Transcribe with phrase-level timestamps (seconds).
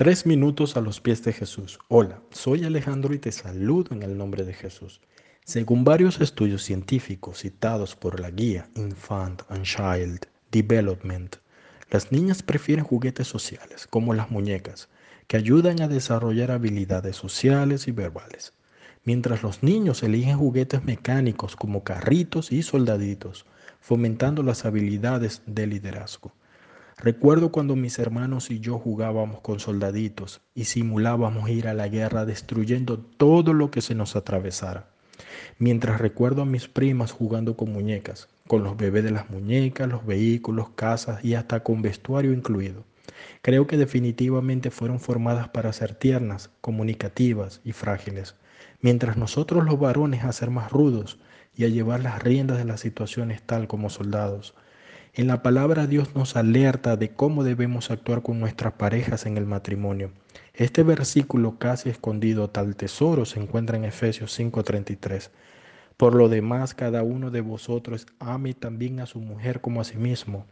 [0.00, 1.78] Tres minutos a los pies de Jesús.
[1.88, 5.02] Hola, soy Alejandro y te saludo en el nombre de Jesús.
[5.44, 11.36] Según varios estudios científicos citados por la guía Infant and Child Development,
[11.90, 14.88] las niñas prefieren juguetes sociales, como las muñecas,
[15.26, 18.54] que ayudan a desarrollar habilidades sociales y verbales,
[19.04, 23.44] mientras los niños eligen juguetes mecánicos como carritos y soldaditos,
[23.82, 26.32] fomentando las habilidades de liderazgo.
[27.02, 32.26] Recuerdo cuando mis hermanos y yo jugábamos con soldaditos y simulábamos ir a la guerra
[32.26, 34.90] destruyendo todo lo que se nos atravesara.
[35.58, 40.04] Mientras recuerdo a mis primas jugando con muñecas, con los bebés de las muñecas, los
[40.04, 42.84] vehículos, casas y hasta con vestuario incluido.
[43.40, 48.34] Creo que definitivamente fueron formadas para ser tiernas, comunicativas y frágiles,
[48.82, 51.18] mientras nosotros los varones a ser más rudos
[51.56, 54.54] y a llevar las riendas de las situaciones tal como soldados.
[55.12, 59.44] En la palabra Dios nos alerta de cómo debemos actuar con nuestras parejas en el
[59.44, 60.12] matrimonio.
[60.54, 65.32] Este versículo casi escondido tal tesoro se encuentra en Efesios 5:33.
[65.96, 69.96] Por lo demás, cada uno de vosotros ame también a su mujer como a sí
[69.96, 70.46] mismo,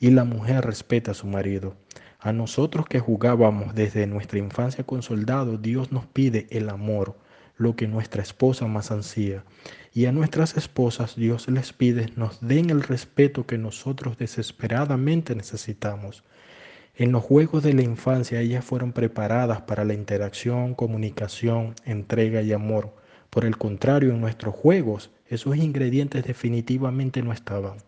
[0.00, 1.74] y la mujer respeta a su marido.
[2.18, 7.14] A nosotros que jugábamos desde nuestra infancia con soldados, Dios nos pide el amor
[7.58, 9.44] lo que nuestra esposa más ansía.
[9.92, 16.24] Y a nuestras esposas Dios les pide nos den el respeto que nosotros desesperadamente necesitamos.
[16.94, 22.52] En los juegos de la infancia ellas fueron preparadas para la interacción, comunicación, entrega y
[22.52, 22.94] amor.
[23.30, 27.78] Por el contrario, en nuestros juegos esos ingredientes definitivamente no estaban.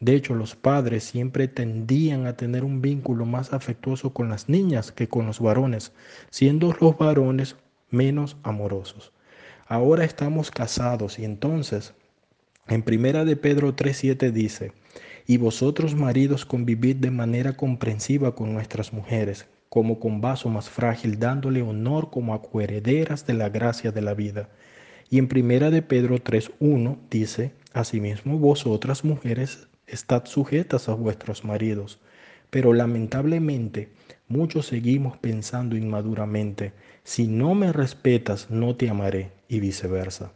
[0.00, 4.92] De hecho, los padres siempre tendían a tener un vínculo más afectuoso con las niñas
[4.92, 5.92] que con los varones,
[6.30, 7.56] siendo los varones
[7.90, 9.12] menos amorosos.
[9.66, 11.94] Ahora estamos casados y entonces
[12.68, 14.72] en primera de Pedro 3:7 dice,
[15.26, 21.18] "Y vosotros maridos convivid de manera comprensiva con nuestras mujeres, como con vaso más frágil,
[21.18, 24.50] dándole honor como a coherederas de la gracia de la vida."
[25.10, 32.00] Y en primera de Pedro 3:1 dice, "Asimismo vosotras mujeres estad sujetas a vuestros maridos."
[32.50, 33.88] Pero lamentablemente
[34.28, 36.72] muchos seguimos pensando inmaduramente,
[37.02, 40.32] si no me respetas, no te amaré, y viceversa.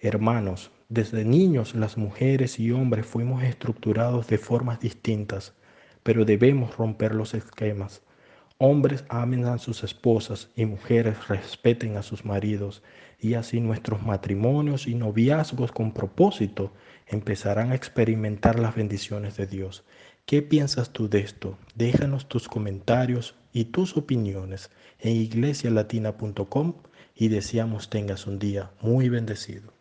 [0.00, 5.54] Hermanos, desde niños las mujeres y hombres fuimos estructurados de formas distintas,
[6.02, 8.02] pero debemos romper los esquemas.
[8.58, 12.82] Hombres amen a sus esposas y mujeres respeten a sus maridos,
[13.20, 16.72] y así nuestros matrimonios y noviazgos con propósito
[17.06, 19.84] empezarán a experimentar las bendiciones de Dios.
[20.28, 21.56] ¿Qué piensas tú de esto?
[21.74, 26.74] Déjanos tus comentarios y tus opiniones en iglesialatina.com
[27.16, 29.77] y deseamos tengas un día muy bendecido.